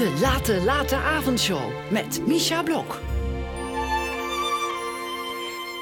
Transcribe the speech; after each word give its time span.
De 0.00 0.18
Late 0.20 0.62
Late 0.64 0.96
Avondshow 0.96 1.60
met 1.90 2.22
Misha 2.26 2.62
Blok. 2.62 3.00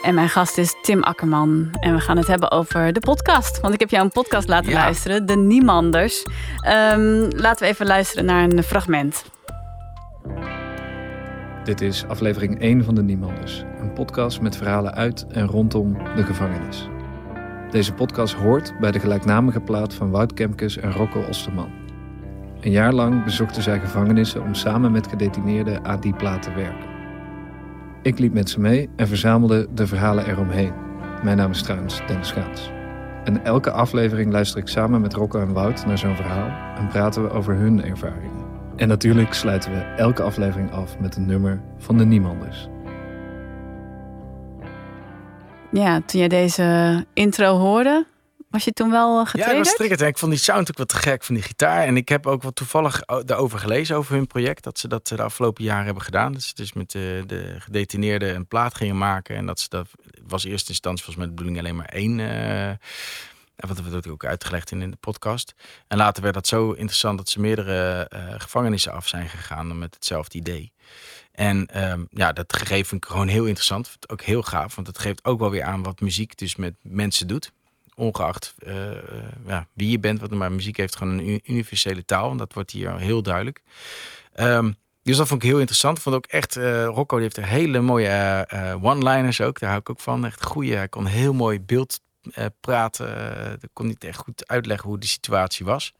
En 0.03 0.15
mijn 0.15 0.29
gast 0.29 0.59
is 0.59 0.75
Tim 0.83 1.03
Akkerman. 1.03 1.69
En 1.81 1.95
we 1.95 2.01
gaan 2.01 2.17
het 2.17 2.27
hebben 2.27 2.51
over 2.51 2.93
de 2.93 3.01
podcast. 3.01 3.61
Want 3.61 3.75
ik 3.75 3.81
heb 3.81 3.91
jou 3.91 4.05
een 4.05 4.11
podcast 4.11 4.49
laten 4.49 4.71
Ja. 4.71 4.79
luisteren, 4.79 5.27
De 5.27 5.37
Niemanders. 5.37 6.23
Ehm, 6.61 7.29
laten 7.37 7.59
we 7.59 7.73
even 7.73 7.87
luisteren 7.87 8.25
naar 8.25 8.43
een 8.45 8.63
fragment. 8.63 9.25
Dit 11.65 11.81
is 11.81 12.05
aflevering 12.09 12.61
1 12.63 12.85
van 12.85 12.95
de 12.95 13.03
Niemanders, 13.03 13.65
een 13.81 13.93
podcast 13.93 14.41
met 14.41 14.57
verhalen 14.57 14.95
uit 14.95 15.27
en 15.31 15.47
rondom 15.47 15.99
de 16.17 16.23
gevangenis. 16.23 16.89
Deze 17.71 17.93
podcast 17.93 18.35
hoort 18.35 18.73
bij 18.81 18.91
de 18.91 18.99
gelijknamige 19.01 19.61
plaat 19.61 19.95
van 19.95 20.11
Wout 20.11 20.35
Kemkes 20.35 20.77
en 20.77 20.93
Rocco 20.93 21.21
Osterman. 21.21 21.78
Een 22.61 22.71
jaar 22.71 22.93
lang 22.93 23.25
bezochten 23.25 23.63
zij 23.63 23.81
gevangenissen 23.81 24.43
om 24.43 24.55
samen 24.55 24.93
met 24.93 25.07
gedetineerden 25.07 25.85
aan 25.85 26.01
die 26.01 26.15
plaat 26.15 26.43
te 26.43 26.53
werken. 26.53 26.89
Ik 28.03 28.19
liep 28.19 28.33
met 28.33 28.51
ze 28.51 28.61
mee 28.61 28.89
en 28.97 29.09
verzamelde 29.09 29.69
de 29.75 29.87
verhalen 29.87 30.27
eromheen. 30.27 30.73
Mijn 31.23 31.37
naam 31.37 31.51
is 31.51 31.63
trouwens 31.63 32.01
Dennis 32.07 32.29
Schaats. 32.29 32.71
En 33.25 33.45
elke 33.45 33.71
aflevering 33.71 34.33
luister 34.33 34.61
ik 34.61 34.69
samen 34.69 35.01
met 35.01 35.15
Rocco 35.15 35.41
en 35.41 35.53
Wout 35.53 35.87
naar 35.87 35.99
zo'n 35.99 36.17
verhaal 36.17 36.77
en 36.77 36.89
praten 36.89 37.23
we 37.23 37.31
over 37.31 37.55
hun 37.55 37.85
ervaringen. 37.85 38.47
En 38.77 38.89
natuurlijk 38.89 39.35
sluiten 39.35 39.73
we 39.73 39.79
elke 39.79 40.23
aflevering 40.23 40.73
af 40.73 40.99
met 40.99 41.17
een 41.17 41.27
nummer 41.27 41.61
van 41.79 41.99
de 41.99 42.05
Niemanders. 42.05 42.69
Ja, 45.71 46.01
toen 46.07 46.21
jij 46.21 46.29
deze 46.29 47.05
intro 47.13 47.57
hoorde, 47.57 48.07
was 48.51 48.65
je 48.65 48.73
toen 48.73 48.91
wel 48.91 49.21
eh, 49.21 49.25
Ja, 49.25 49.25
ik 49.25 49.37
was 49.39 49.47
getriggerd? 49.49 49.77
triggerd. 49.77 50.01
En 50.01 50.07
ik 50.09 50.19
vond 50.19 50.33
die 50.33 50.41
sound 50.41 50.71
ook 50.71 50.79
wat 50.79 50.89
te 50.89 50.97
gek 50.97 51.25
van 51.25 51.35
die 51.35 51.45
gitaar. 51.45 51.83
En 51.85 51.97
ik 51.97 52.09
heb 52.09 52.27
ook 52.27 52.43
wat 52.43 52.55
toevallig 52.57 53.03
o- 53.09 53.25
daarover 53.25 53.59
gelezen, 53.59 53.97
over 53.97 54.15
hun 54.15 54.27
project. 54.27 54.65
Dat 54.65 54.79
ze 54.79 54.89
dat 54.89 55.07
de 55.07 55.23
afgelopen 55.23 55.65
jaren 55.65 55.85
hebben 55.85 56.03
gedaan. 56.03 56.33
Dat 56.33 56.43
ze 56.43 56.55
dus 56.55 56.73
met 56.73 56.91
de, 56.91 57.23
de 57.27 57.57
gedetineerden 57.59 58.35
een 58.35 58.47
plaat 58.47 58.75
gingen 58.75 58.99
maken. 58.99 59.37
En 59.37 59.47
dat 59.47 59.61
ze 59.61 59.69
dat 59.69 59.89
was 60.27 60.45
in 60.45 60.51
eerste 60.51 60.69
instantie 60.71 61.05
volgens 61.05 61.25
mij 61.27 61.35
de 61.35 61.43
bedoeling 61.43 61.59
alleen 61.67 61.77
maar 61.77 61.89
één. 61.95 62.21
eh 62.21 62.71
wat 63.59 63.81
wordt 63.91 64.09
ook 64.09 64.25
uitgelegd 64.25 64.71
in, 64.71 64.83
in 64.83 64.91
de 64.91 64.97
podcast. 64.97 65.55
En 65.89 65.97
later 65.97 66.23
werd 66.23 66.35
dat 66.35 66.47
zo 66.47 66.71
interessant 66.73 67.19
dat 67.19 67.29
ze 67.29 67.41
meerdere 67.41 68.07
eh, 68.09 68.35
gevangenissen 68.41 68.93
af 68.93 69.09
zijn 69.09 69.29
gegaan 69.29 69.79
met 69.79 69.95
hetzelfde 69.95 70.39
idee. 70.39 70.73
En 71.33 71.67
ehm, 71.67 72.05
ja, 72.11 72.33
dat 72.33 72.53
gegeven 72.57 72.87
vind 72.87 73.05
ik 73.05 73.11
gewoon 73.11 73.29
heel 73.29 73.45
interessant. 73.45 73.97
Ook 74.07 74.23
heel 74.23 74.43
gaaf, 74.43 74.75
want 74.75 74.87
het 74.87 74.99
geeft 74.99 75.25
ook 75.25 75.39
wel 75.39 75.51
weer 75.51 75.63
aan 75.63 75.83
wat 75.83 76.01
muziek 76.01 76.37
dus 76.39 76.57
met 76.57 76.75
mensen 76.83 77.27
doet. 77.27 77.53
Ongeacht 77.99 78.55
eh, 78.59 78.91
eh, 78.91 79.03
ja, 79.47 79.67
wie 79.73 79.91
je 79.91 79.99
bent, 79.99 80.21
want 80.21 80.33
maar 80.33 80.53
muziek 80.53 80.77
heeft 80.77 80.97
gewoon 80.97 81.19
een 81.19 81.41
universele 81.45 82.05
taal. 82.05 82.31
En 82.31 82.37
dat 82.37 82.53
wordt 82.53 82.71
hier 82.71 82.99
heel 82.99 83.23
duidelijk. 83.23 83.63
Ehm, 84.33 84.73
dus 85.03 85.17
dat 85.17 85.29
vond 85.29 85.43
ik 85.43 85.49
heel 85.49 85.59
interessant. 85.59 85.99
Vond 85.99 86.17
ook 86.17 86.27
echt, 86.27 86.57
eh, 86.57 86.85
Rocco 86.85 87.15
die 87.15 87.25
heeft 87.25 87.37
er 87.37 87.47
hele 87.47 87.81
mooie 87.81 88.47
one-liners 88.83 89.41
ook. 89.41 89.59
Daar 89.59 89.69
hou 89.69 89.81
ik 89.81 89.91
ook 89.91 90.01
van. 90.01 90.27
Echt 90.27 90.45
goede. 90.45 90.75
Hij 90.75 90.89
kon 90.89 91.07
heel 91.07 91.33
mooi 91.33 91.61
beeld 91.61 92.01
praten. 92.61 93.09
Uh, 93.09 93.69
kon 93.73 93.87
niet 93.87 94.05
echt 94.05 94.19
goed 94.19 94.49
uitleggen 94.49 94.89
hoe 94.89 94.99
de 94.99 95.07
situatie 95.07 95.67
was. 95.67 95.93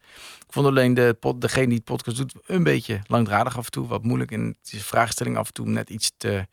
Ik 0.47 0.53
vond 0.53 0.67
alleen 0.67 0.95
de 0.95 1.17
degene 1.37 1.67
die 1.67 1.77
het 1.77 1.85
podcast 1.85 2.17
doet 2.17 2.35
een 2.47 2.63
beetje 2.63 3.01
langdradig 3.07 3.57
af 3.59 3.65
en 3.65 3.71
toe. 3.71 3.87
Wat 3.87 4.03
moeilijk. 4.03 4.31
En 4.31 4.57
de 4.63 4.81
vraagstelling 4.81 5.37
af 5.37 5.47
en 5.47 5.53
toe 5.53 5.69
net 5.69 5.91
iets 5.91 6.13
te, 6.17 6.47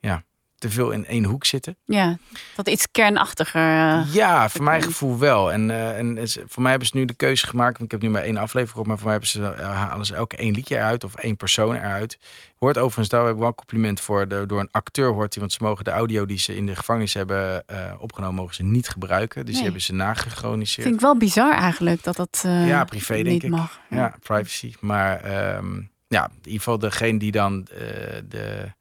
ja, 0.00 0.24
te 0.58 0.70
veel 0.70 0.90
in 0.90 1.06
één 1.06 1.24
hoek 1.24 1.44
zitten. 1.44 1.76
Ja, 1.84 2.18
dat 2.56 2.68
iets 2.68 2.90
kernachtiger. 2.90 3.60
eh, 3.60 4.14
Ja, 4.14 4.48
voor 4.48 4.62
mijn 4.64 4.82
gevoel 4.82 5.18
wel. 5.18 5.52
En, 5.52 5.70
eh, 5.70 5.98
en 5.98 6.18
voor 6.46 6.62
mij 6.62 6.70
hebben 6.70 6.88
ze 6.88 6.96
nu 6.96 7.04
de 7.04 7.14
keuze 7.14 7.46
gemaakt. 7.46 7.78
Want 7.78 7.84
ik 7.84 7.90
heb 7.90 8.00
nu 8.00 8.10
maar 8.10 8.22
één 8.22 8.36
aflevering 8.36 8.68
gehoord. 8.70 8.86
Maar 8.88 8.96
voor 8.98 9.06
mij 9.06 9.14
hebben 9.14 9.30
ze 9.30 9.62
uh, 9.62 9.74
halen 9.88 10.06
ze 10.06 10.14
elke 10.14 10.36
één 10.36 10.54
liedje 10.54 10.76
eruit. 10.76 11.04
Of 11.04 11.14
één 11.14 11.36
persoon 11.36 11.74
eruit. 11.74 12.18
Hoort 12.58 12.78
overigens, 12.78 13.08
daar 13.08 13.22
heb 13.24 13.32
ik 13.32 13.38
wel 13.38 13.48
een 13.48 13.54
compliment 13.54 14.00
voor. 14.00 14.28
De, 14.28 14.44
door 14.46 14.60
een 14.60 14.68
acteur 14.70 15.12
hoort 15.12 15.32
hij. 15.34 15.40
Want 15.42 15.52
ze 15.52 15.58
mogen 15.62 15.84
de 15.84 15.90
audio 15.90 16.26
die 16.26 16.38
ze 16.38 16.56
in 16.56 16.66
de 16.66 16.76
gevangenis 16.76 17.14
hebben 17.14 17.64
opgenomen. 17.98 18.34
Mogen 18.34 18.54
ze 18.54 18.62
niet 18.62 18.88
gebruiken. 18.88 19.36
Dus 19.36 19.44
Nee. 19.44 19.54
die 19.54 19.62
hebben 19.64 19.82
ze 19.82 19.94
nagegroniseerd. 19.94 20.82
vind 20.82 20.94
ik 20.94 21.00
wel 21.00 21.16
bizar 21.16 21.52
eigenlijk 21.54 22.02
dat 22.02 22.16
dat 22.16 22.40
Ja, 22.42 22.84
privé, 22.84 23.22
denk 23.22 23.42
ik. 23.42 23.50
mag. 23.50 23.80
Ja, 23.90 24.14
privacy. 24.22 24.74
Maar 24.80 25.20
ehm, 25.20 25.80
ja, 26.08 26.24
in 26.24 26.36
ieder 26.44 26.52
geval 26.58 26.78
degene 26.78 27.18
die 27.18 27.32
dan 27.32 27.66
de, 28.28 28.72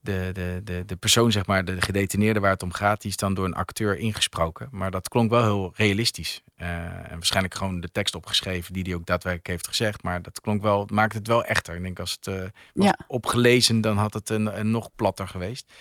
de, 0.00 0.30
de, 0.32 0.60
de, 0.64 0.82
de 0.86 0.96
persoon, 0.96 1.32
zeg 1.32 1.46
maar, 1.46 1.64
de 1.64 1.80
gedetineerde 1.82 2.40
waar 2.40 2.50
het 2.50 2.62
om 2.62 2.72
gaat, 2.72 3.00
die 3.00 3.10
is 3.10 3.16
dan 3.16 3.34
door 3.34 3.44
een 3.44 3.54
acteur 3.54 3.98
ingesproken. 3.98 4.68
Maar 4.70 4.90
dat 4.90 5.08
klonk 5.08 5.30
wel 5.30 5.42
heel 5.42 5.72
realistisch. 5.76 6.42
Eh, 6.56 6.68
en 6.86 7.10
waarschijnlijk 7.10 7.54
gewoon 7.54 7.80
de 7.80 7.90
tekst 7.92 8.14
opgeschreven 8.14 8.72
die 8.72 8.82
hij 8.82 8.94
ook 8.94 9.06
daadwerkelijk 9.06 9.48
heeft 9.48 9.66
gezegd. 9.68 10.02
Maar 10.02 10.22
dat 10.22 10.40
klonk 10.40 10.62
wel, 10.62 10.80
het 10.80 10.90
maakt 10.90 11.14
het 11.14 11.26
wel 11.26 11.44
echter. 11.44 11.74
Ik 11.74 11.82
denk 11.82 11.98
als 12.00 12.12
het 12.20 12.26
eh, 12.26 12.34
was 12.74 12.86
Ja. 12.86 12.98
opgelezen, 13.06 13.80
dan 13.80 13.96
had 13.96 14.14
het 14.14 14.30
een, 14.30 14.58
een 14.58 14.70
nog 14.70 14.88
platter 14.96 15.28
geweest. 15.28 15.72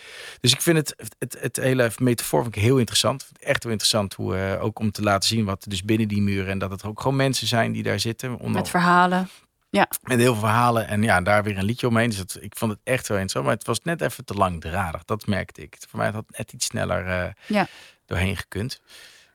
Dus 0.42 0.52
ik 0.54 0.62
vind 0.62 0.78
het, 0.78 1.14
het, 1.20 1.38
het 1.40 1.56
hele 1.56 1.92
metafoor 1.98 2.42
vind 2.44 2.56
ik 2.56 2.62
heel 2.62 2.78
interessant. 2.78 3.30
Echt 3.40 3.64
wel 3.64 3.72
interessant 3.72 4.14
hoe, 4.14 4.36
eh, 4.36 4.64
ook 4.64 4.80
om 4.80 4.92
te 4.92 5.02
laten 5.02 5.30
zien 5.30 5.46
wat 5.46 5.66
dus 5.68 5.84
binnen 5.84 6.08
die 6.08 6.22
muren 6.22 6.48
en 6.52 6.60
dat 6.60 6.72
het 6.72 6.84
ook 6.84 7.02
gewoon 7.02 7.18
mensen 7.18 7.48
zijn 7.48 7.72
die 7.72 7.84
daar 7.84 8.00
zitten. 8.00 8.38
Onder, 8.40 8.62
Met 8.62 8.70
verhalen. 8.70 9.30
Met 9.72 10.18
heel 10.18 10.18
veel 10.18 10.36
verhalen 10.36 10.88
en 10.88 11.04
ja, 11.04 11.22
daar 11.22 11.44
weer 11.44 11.58
een 11.58 11.64
liedje 11.64 11.88
omheen. 11.88 12.10
Dus 12.10 12.18
het, 12.18 12.38
ik 12.42 12.56
vond 12.56 12.72
het 12.72 12.80
echt 12.84 13.08
wel 13.08 13.18
interessant, 13.18 13.46
maar 13.46 13.56
het 13.56 13.66
was 13.68 13.82
net 13.82 14.02
even 14.02 14.26
te 14.26 14.34
langdradig. 14.34 15.06
Dat 15.06 15.28
merkte 15.28 15.62
ik. 15.62 15.78
Voor 15.90 16.00
mij 16.00 16.10
had 16.12 16.24
het 16.28 16.38
net 16.38 16.54
iets 16.54 16.66
sneller 16.66 17.08
eh, 17.08 17.32
Ja. 17.48 17.68
doorheen 18.06 18.38
gekund. 18.38 18.82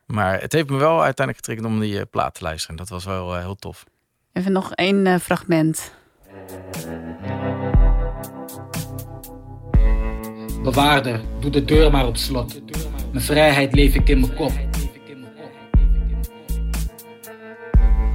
Maar 0.07 0.41
het 0.41 0.53
heeft 0.53 0.71
me 0.71 0.77
wel 0.77 1.03
uiteindelijk 1.03 1.37
getriggerd 1.37 1.69
om 1.69 1.81
die 1.81 1.99
eh, 1.99 2.05
plaat 2.11 2.35
te 2.35 2.43
luisteren. 2.43 2.77
Dat 2.77 2.89
was 2.89 3.05
wel 3.05 3.35
eh, 3.37 3.41
heel 3.43 3.57
tof. 3.57 3.85
Even 4.33 4.53
nog 4.53 4.73
één 4.73 5.07
eh, 5.07 5.19
fragment. 5.19 5.93
Bewaarder, 10.63 11.21
doe 11.41 11.51
de 11.51 11.65
deur 11.65 11.91
maar 11.91 12.07
op 12.07 12.17
slot. 12.17 12.61
Mijn 13.13 13.25
vrijheid 13.25 13.75
leef 13.75 13.95
ik 13.95 14.09
in 14.09 14.21
mijn 14.21 14.35
kop. 14.35 14.53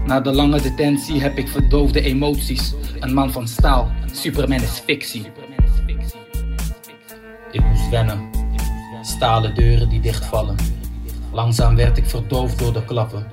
Na 0.10 0.20
de 0.20 0.34
lange 0.34 0.62
detentie 0.62 1.22
heb 1.22 1.38
ik 1.38 1.48
verdoofde 1.48 2.02
emoties. 2.02 2.74
Een 3.00 3.14
man 3.14 3.32
van 3.32 3.48
staal, 3.48 3.92
Superman 4.12 4.62
is 4.62 4.82
fictie. 4.86 5.26
Ik 7.52 7.64
moest 7.64 7.90
wennen. 7.90 8.30
Stalen 9.02 9.56
deuren 9.56 9.90
die 9.90 10.00
dichtvallen. 10.00 10.56
Langzaam 11.32 11.76
werd 11.76 11.98
ik 11.98 12.06
verdoofd 12.06 12.60
door 12.60 12.74
de 12.74 12.86
klappen. 12.86 13.28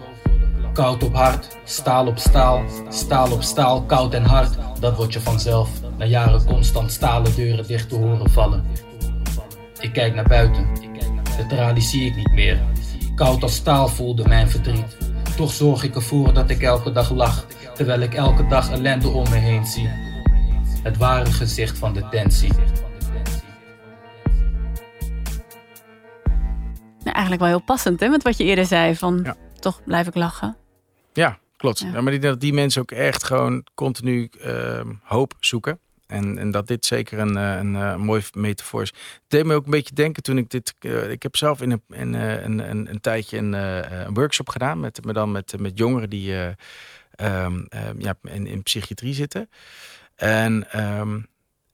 Koud 0.73 1.03
op 1.03 1.15
hart, 1.15 1.57
staal 1.65 2.07
op 2.07 2.19
staal, 2.19 2.63
staal 2.89 3.33
op 3.33 3.43
staal, 3.43 3.83
koud 3.83 4.15
en 4.15 4.25
hard. 4.25 4.59
Dat 4.81 4.97
word 4.97 5.13
je 5.13 5.21
vanzelf, 5.21 5.71
na 5.99 6.05
jaren 6.05 6.45
constant 6.45 6.93
stalen 6.93 7.35
deuren 7.35 7.67
dicht 7.67 7.89
te 7.89 7.95
horen 7.95 8.31
vallen. 8.31 8.65
Ik 9.81 9.93
kijk 9.93 10.15
naar 10.15 10.29
buiten, 10.29 10.67
de 11.37 11.47
tralies 11.49 11.91
zie 11.91 12.07
ik 12.07 12.17
niet 12.17 12.33
meer. 12.33 12.63
Koud 13.15 13.43
als 13.43 13.55
staal 13.55 13.89
voelde 13.89 14.29
mijn 14.29 14.51
verdriet. 14.51 15.06
Toch 15.37 15.53
zorg 15.53 15.83
ik 15.83 15.95
ervoor 15.95 16.33
dat 16.33 16.51
ik 16.51 16.63
elke 16.63 16.93
dag 16.93 17.11
lach, 17.11 17.47
terwijl 17.75 18.01
ik 18.01 18.15
elke 18.15 18.47
dag 18.47 18.71
ellende 18.71 19.09
om 19.09 19.29
me 19.29 19.37
heen 19.37 19.67
zie. 19.67 19.89
Het 20.83 20.97
ware 20.97 21.31
gezicht 21.33 21.79
van 21.79 21.93
detentie. 21.93 22.53
Nou, 26.99 27.15
eigenlijk 27.15 27.41
wel 27.41 27.49
heel 27.51 27.63
passend 27.63 28.01
hè, 28.01 28.09
met 28.09 28.23
wat 28.23 28.37
je 28.37 28.45
eerder 28.45 28.67
zei. 28.67 28.95
Van 28.97 29.21
Ja. 29.25 29.37
toch 29.61 29.81
blijf 29.85 30.07
ik 30.07 30.15
lachen. 30.15 30.57
Ja, 31.13 31.39
klopt. 31.57 31.79
Ja. 31.79 31.87
Ja. 31.93 32.01
maar 32.01 32.13
ik 32.13 32.21
denk 32.21 32.33
dat 32.33 32.43
die 32.43 32.53
mensen 32.53 32.83
ook 32.83 32.91
echt 32.91 33.25
gewoon 33.25 33.67
continu 33.75 34.31
ehm, 34.41 34.93
hoop 35.03 35.35
zoeken. 35.41 35.79
En, 36.07 36.39
en 36.39 36.51
dat 36.51 36.67
dit 36.67 36.87
zeker 36.87 37.19
een, 37.19 37.37
eh, 37.37 37.57
een, 37.57 37.77
eh, 37.77 37.97
mooi 37.97 38.23
metafoor 38.33 38.83
is. 38.83 38.89
Het 38.89 39.23
deed 39.29 39.45
me 39.45 39.55
ook 39.55 39.65
een 39.65 39.71
beetje 39.71 39.95
denken 39.95 40.23
toen 40.23 40.39
ik 40.39 40.51
dit... 40.51 40.75
eh, 40.79 41.11
ik 41.11 41.23
heb 41.23 41.37
zelf 41.37 41.61
in 41.61 41.71
een, 41.71 41.83
een, 41.89 42.59
een, 42.71 42.91
een 42.91 43.01
tijdje 43.01 43.39
een, 43.39 43.53
een 43.53 44.15
workshop 44.15 44.49
gedaan. 44.49 44.81
Met, 44.81 45.05
maar 45.05 45.15
dan 45.15 45.33
met, 45.33 45.61
met 45.61 45.79
jongeren 45.79 46.11
die 46.11 46.33
eh, 46.33 46.49
ehm, 47.11 47.65
ehm, 47.69 48.01
ja, 48.01 48.15
in, 48.23 48.47
in 48.47 48.63
psychiatrie 48.63 49.15
zitten. 49.15 49.51
En, 50.15 50.71
ehm, 50.71 51.21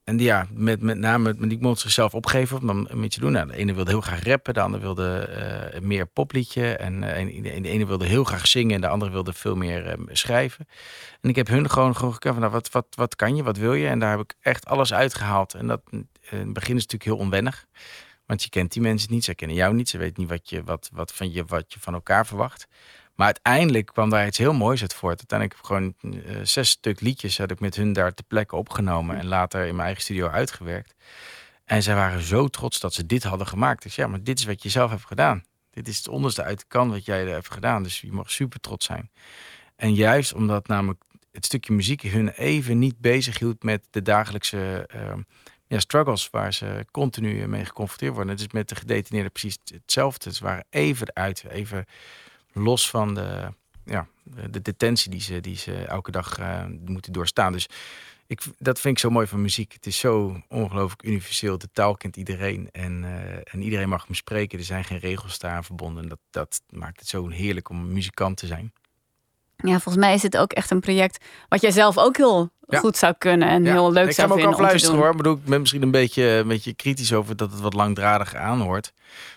en 0.04 0.18
ja, 0.18 0.46
met, 0.50 0.80
met 0.80 0.98
name 0.98 1.46
die 1.46 1.60
mocht 1.60 1.80
zichzelf 1.80 2.14
opgeven 2.14 2.68
om 2.68 2.86
een 2.88 3.00
beetje 3.00 3.20
doen. 3.20 3.32
Nou, 3.32 3.46
de 3.46 3.56
ene 3.56 3.74
wilde 3.74 3.90
heel 3.90 4.00
graag 4.00 4.24
rappen, 4.24 4.54
de 4.54 4.60
ander 4.60 4.80
wilde 4.80 5.18
eh, 5.18 5.80
meer 5.80 6.06
popliedje. 6.06 6.76
En 6.76 7.02
eh, 7.02 7.20
en 7.20 7.42
de, 7.42 7.60
de 7.60 7.68
ene 7.68 7.86
wilde 7.86 8.06
heel 8.06 8.24
graag 8.24 8.46
zingen 8.46 8.74
en 8.74 8.80
de 8.80 8.88
andere 8.88 9.10
wilde 9.10 9.32
veel 9.32 9.56
meer 9.56 9.86
eh, 9.86 9.94
schrijven. 10.08 10.66
En 11.20 11.28
ik 11.28 11.36
heb 11.36 11.48
hun 11.48 11.70
gewoon, 11.70 11.96
gewoon 11.96 12.12
gekend 12.12 12.32
van, 12.32 12.42
nou, 12.42 12.54
wat, 12.54 12.70
wat, 12.70 12.86
wat 12.90 13.16
kan 13.16 13.36
je, 13.36 13.42
wat 13.42 13.56
wil 13.56 13.74
je? 13.74 13.88
En 13.88 13.98
daar 13.98 14.10
heb 14.10 14.20
ik 14.20 14.34
echt 14.40 14.66
alles 14.66 14.92
uitgehaald. 14.92 15.54
En 15.54 15.66
dat 15.66 15.80
in 15.90 16.08
het 16.20 16.52
begin 16.52 16.76
is 16.76 16.82
natuurlijk 16.82 17.04
heel 17.10 17.16
onwennig. 17.16 17.66
Want 18.26 18.42
je 18.42 18.48
kent 18.48 18.72
die 18.72 18.82
mensen 18.82 19.12
niet, 19.12 19.24
ze 19.24 19.34
kennen 19.34 19.56
jou 19.56 19.74
niet. 19.74 19.88
Ze 19.88 19.98
weten 19.98 20.20
niet 20.20 20.30
wat 20.30 20.50
je, 20.50 20.62
wat, 20.64 20.90
wat 20.92 21.12
van, 21.12 21.32
je, 21.32 21.44
wat 21.44 21.72
je 21.72 21.80
van 21.80 21.94
elkaar 21.94 22.26
verwacht. 22.26 22.66
Maar 23.14 23.26
uiteindelijk 23.26 23.86
kwam 23.86 24.10
daar 24.10 24.26
iets 24.26 24.38
heel 24.38 24.52
moois 24.52 24.80
uit 24.80 24.94
voort. 24.94 25.18
Uiteindelijk 25.18 25.60
heb 25.60 25.70
ik 25.70 25.76
gewoon 25.76 26.14
eh, 26.24 26.44
zes 26.44 26.68
stuk 26.68 27.00
liedjes 27.00 27.38
had 27.38 27.50
ik 27.50 27.60
met 27.60 27.76
hun 27.76 27.92
daar 27.92 28.14
ter 28.14 28.24
plekke 28.24 28.56
opgenomen. 28.56 29.18
En 29.18 29.26
later 29.26 29.60
in 29.60 29.74
mijn 29.74 29.86
eigen 29.86 30.02
studio 30.02 30.28
uitgewerkt. 30.28 30.94
En 31.64 31.82
zij 31.82 31.94
waren 31.94 32.22
zo 32.22 32.48
trots 32.48 32.80
dat 32.80 32.94
ze 32.94 33.06
dit 33.06 33.22
hadden 33.22 33.46
gemaakt. 33.46 33.82
Dus 33.82 33.94
ja, 33.94 34.06
maar 34.06 34.22
dit 34.22 34.38
is 34.38 34.44
wat 34.44 34.62
je 34.62 34.68
zelf 34.68 34.90
hebt 34.90 35.06
gedaan. 35.06 35.44
Dit 35.70 35.88
is 35.88 35.96
het 35.96 36.08
onderste 36.08 36.42
uit 36.42 36.58
de 36.58 36.64
kan 36.68 36.90
wat 36.90 37.04
jij 37.04 37.20
er 37.26 37.32
hebt 37.32 37.52
gedaan. 37.52 37.82
Dus 37.82 38.00
je 38.00 38.12
mag 38.12 38.30
super 38.30 38.60
trots 38.60 38.86
zijn. 38.86 39.10
En 39.76 39.94
juist 39.94 40.34
omdat 40.34 40.66
namelijk 40.66 41.02
het 41.30 41.44
stukje 41.44 41.72
muziek 41.72 42.02
hun 42.02 42.28
even 42.28 42.78
niet 42.78 42.98
bezig 42.98 43.38
hield 43.38 43.62
met 43.62 43.86
de 43.90 44.02
dagelijkse 44.02 44.86
ehm, 44.86 45.20
ja, 45.66 45.80
struggles 45.80 46.30
waar 46.30 46.54
ze 46.54 46.86
continu 46.90 47.46
mee 47.48 47.64
geconfronteerd 47.64 48.14
worden. 48.14 48.32
Het 48.32 48.40
is 48.40 48.52
met 48.52 48.68
de 48.68 48.74
gedetineerden 48.74 49.32
precies 49.32 49.58
hetzelfde. 49.64 50.32
Ze 50.32 50.44
waren 50.44 50.64
even 50.70 51.08
eruit, 51.08 51.44
even 51.48 51.84
los 52.52 52.90
van 52.90 53.14
de, 53.14 53.48
ja, 53.84 54.06
de 54.22 54.62
detentie 54.62 55.10
die 55.10 55.20
ze, 55.20 55.40
die 55.40 55.56
ze 55.56 55.74
elke 55.74 56.10
dag 56.10 56.38
uh, 56.40 56.64
moeten 56.84 57.12
doorstaan. 57.12 57.52
Dus 57.52 57.68
ik, 58.26 58.42
dat 58.58 58.80
vind 58.80 58.94
ik 58.94 59.00
zo 59.00 59.10
mooi 59.10 59.26
van 59.26 59.42
muziek. 59.42 59.72
Het 59.72 59.86
is 59.86 59.98
zo 59.98 60.42
ongelooflijk 60.48 61.02
universeel. 61.02 61.58
De 61.58 61.68
taal 61.72 61.96
kent 61.96 62.16
iedereen 62.16 62.68
en, 62.72 63.02
uh, 63.02 63.54
en 63.54 63.62
iedereen 63.62 63.88
mag 63.88 64.08
me 64.08 64.14
spreken. 64.14 64.58
Er 64.58 64.64
zijn 64.64 64.84
geen 64.84 64.98
regels 64.98 65.38
daar 65.38 65.64
verbonden. 65.64 66.08
Dat, 66.08 66.18
dat 66.30 66.62
maakt 66.68 67.00
het 67.00 67.08
zo 67.08 67.28
heerlijk 67.28 67.68
om 67.68 67.92
muzikant 67.92 68.36
te 68.36 68.46
zijn. 68.46 68.72
Ja, 69.56 69.72
volgens 69.80 70.04
mij 70.04 70.14
is 70.14 70.22
het 70.22 70.36
ook 70.36 70.52
echt 70.52 70.70
een 70.70 70.80
project 70.80 71.24
wat 71.48 71.60
jij 71.60 71.70
zelf 71.70 71.98
ook 71.98 72.16
heel 72.16 72.50
goed 72.66 72.96
zou 72.96 73.14
kunnen 73.18 73.48
en 73.48 73.64
heel 73.64 73.92
leuk 73.92 74.12
zou 74.12 74.28
vinden. 74.28 74.36
Ik 74.36 74.42
ga 74.42 74.48
ook 74.48 74.54
afluisteren 74.54 74.98
hoor. 74.98 75.10
Ik 75.10 75.16
bedoel, 75.16 75.34
ik 75.34 75.44
ben 75.44 75.60
misschien 75.60 75.82
een 75.82 75.90
beetje, 75.90 76.22
een 76.22 76.48
beetje 76.48 76.74
kritisch 76.74 77.12
over 77.12 77.36
dat 77.36 77.50
het 77.50 77.60
wat 77.60 77.74
langdradig 77.74 78.34
aanhoort. 78.34 78.92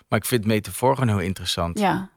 Maar 0.08 0.18
ik 0.18 0.24
vind 0.24 0.44
metafoor 0.44 0.94
gewoon 0.94 1.16
heel 1.16 1.26
interessant. 1.26 1.78
Ja. 1.78 2.10